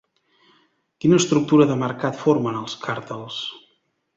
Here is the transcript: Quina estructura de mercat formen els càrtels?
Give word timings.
Quina 1.03 1.19
estructura 1.23 1.67
de 1.73 1.77
mercat 1.83 2.19
formen 2.25 2.59
els 2.63 2.77
càrtels? 2.87 3.39